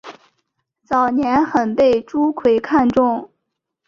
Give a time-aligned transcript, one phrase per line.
[0.83, 3.29] 早年很被朱圭看重。